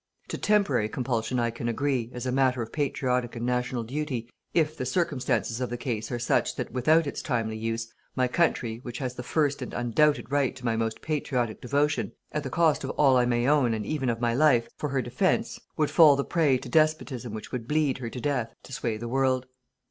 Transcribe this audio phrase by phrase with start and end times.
[0.29, 4.75] To temporary compulsion I can agree, as a matter of patriotic and national duty, if
[4.75, 8.97] the circumstances of the case are such that without its timely use, my country which
[8.97, 12.89] has the first and undoubted right to my most patriotic devotion, at the cost of
[12.97, 16.25] all I may own and even of my life, for her defence, would fall the
[16.25, 19.45] prey to despotism which would bleed her to death to sway the world.